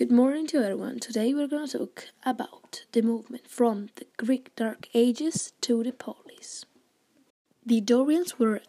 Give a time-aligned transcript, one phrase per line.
[0.00, 0.98] Good morning to everyone.
[0.98, 5.92] Today we're going to talk about the movement from the Greek Dark Ages to the
[5.92, 6.64] Polis.
[7.66, 8.62] The Dorians were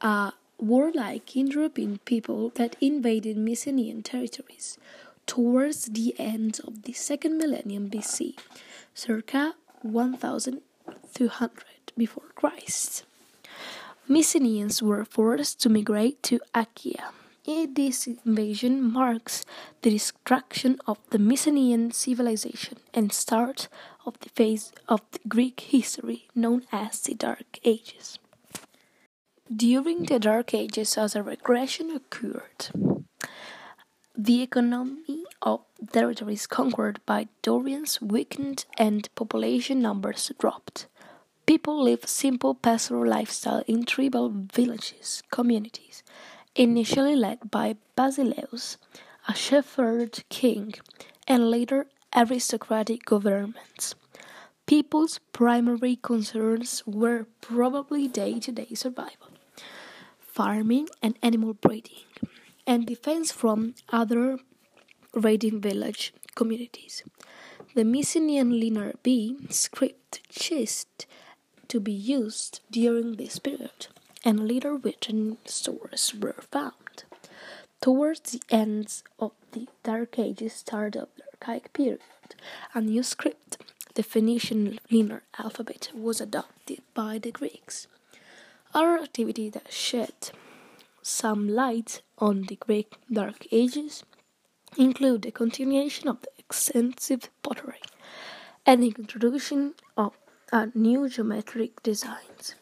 [0.00, 4.78] a warlike Indo-European people that invaded Mycenaean territories
[5.26, 8.38] towards the end of the second millennium BC,
[8.94, 10.62] circa 1200
[11.96, 13.04] before Christ.
[14.06, 17.10] Mycenaeans were forced to migrate to Achaia
[17.48, 19.44] this invasion marks
[19.80, 23.68] the destruction of the Mycenaean civilization and start
[24.04, 28.18] of the phase of the Greek history known as the Dark Ages.
[29.54, 32.68] During the Dark Ages, as a regression occurred,
[34.14, 35.60] the economy of
[35.90, 40.86] territories conquered by Dorians weakened and population numbers dropped.
[41.46, 46.02] People lived simple pastoral lifestyle in tribal villages, communities,
[46.58, 48.78] initially led by Basileus,
[49.28, 50.74] a shepherd king,
[51.28, 53.94] and later aristocratic governments.
[54.66, 59.30] People's primary concerns were probably day to day survival,
[60.18, 62.04] farming and animal breeding,
[62.66, 64.38] and defense from other
[65.14, 67.04] raiding village communities.
[67.76, 71.06] The Mycenaean Linear B script ceased
[71.68, 73.86] to be used during this period
[74.24, 77.04] and later written sources were found.
[77.80, 82.00] Towards the ends of the Dark Ages start of the Archaic period,
[82.74, 83.58] a new script,
[83.94, 87.86] the Phoenician linear alphabet, was adopted by the Greeks.
[88.74, 90.30] Other activity that shed
[91.02, 94.02] some light on the Greek Dark Ages
[94.76, 97.80] include the continuation of the extensive pottery
[98.66, 100.12] and the introduction of
[100.74, 102.54] new geometric designs.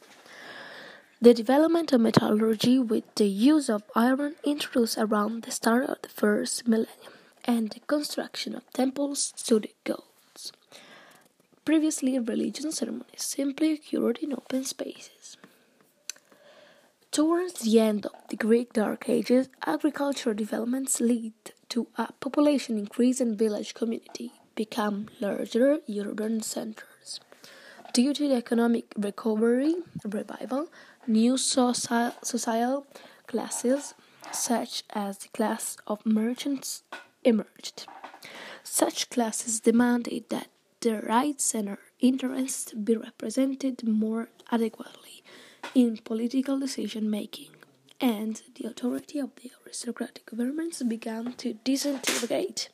[1.18, 6.10] The development of metallurgy with the use of iron introduced around the start of the
[6.10, 7.14] first millennium,
[7.46, 10.52] and the construction of temples to the gods.
[11.64, 15.38] Previously, religion ceremonies simply occurred in open spaces.
[17.10, 21.32] Towards the end of the Greek Dark Ages, agricultural developments lead
[21.70, 26.95] to a population increase and village community become larger urban centers.
[27.96, 29.74] Due to the economic recovery
[30.04, 30.68] revival,
[31.06, 32.84] New social
[33.26, 33.94] classes,
[34.30, 36.82] such as the class of merchants,
[37.24, 37.86] emerged.
[38.62, 40.48] Such classes demanded that
[40.82, 45.24] their rights and interests be represented more adequately
[45.74, 47.52] in political decision making,
[47.98, 52.68] and the authority of the aristocratic governments began to disintegrate.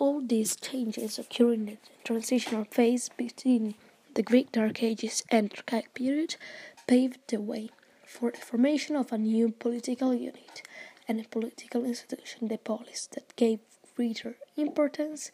[0.00, 3.76] All these changes occurred in the transitional phase between
[4.14, 6.36] the Greek Dark Ages and Archaic period
[6.86, 7.70] paved the way
[8.06, 10.62] for the formation of a new political unit
[11.06, 13.60] and a political institution, the polis, that gave
[13.96, 15.30] greater importance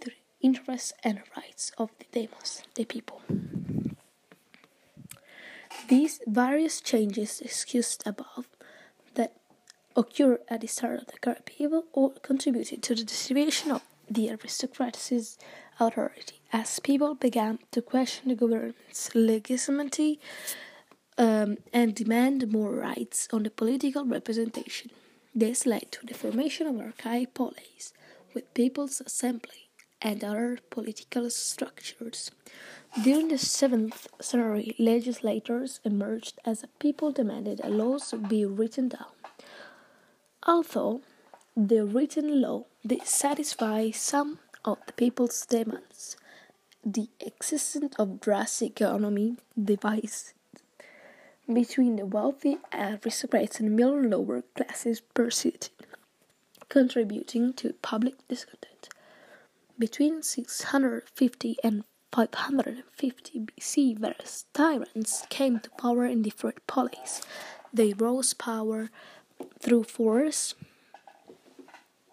[0.00, 3.22] to the interests and rights of the demos, the people.
[5.88, 8.46] These various changes discussed above
[9.14, 9.36] that
[9.96, 14.30] occurred at the start of the current people all contributed to the distribution of the
[14.30, 15.38] aristocracy's
[15.80, 20.20] authority as people began to question the government's legitimacy
[21.18, 24.90] um, and demand more rights on the political representation.
[25.34, 27.92] This led to the formation of archaic polis,
[28.34, 29.68] with People's Assembly
[30.00, 32.30] and other political structures.
[33.02, 39.14] During the 7th century, legislators emerged as a people demanded a laws be written down.
[40.46, 41.00] Although
[41.56, 46.16] the written law did satisfy some of the people's demands,
[46.84, 50.34] the existence of drastic economy divides
[51.52, 55.68] between the wealthy aristocrats and middle and lower classes persisted,
[56.68, 58.88] contributing to public discontent.
[59.78, 67.22] Between 650 and 550 BC, various tyrants came to power in different polis.
[67.72, 68.90] They rose power
[69.58, 70.54] through force.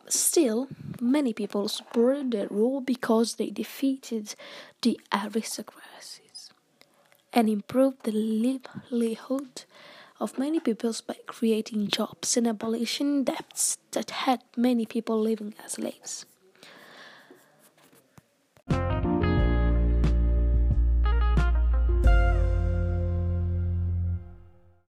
[0.08, 0.68] Still,
[1.02, 4.36] many people supported their rule because they defeated
[4.82, 6.52] the aristocracies
[7.34, 9.64] and improved the livelihood
[10.20, 15.74] of many peoples by creating jobs and abolishing debts that had many people living as
[15.74, 16.26] slaves.